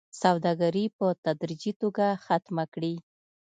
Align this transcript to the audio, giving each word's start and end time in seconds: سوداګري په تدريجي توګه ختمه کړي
سوداګري 0.21 0.85
په 0.97 1.07
تدريجي 1.25 1.71
توګه 1.81 2.05
ختمه 2.25 2.65
کړي 2.73 2.93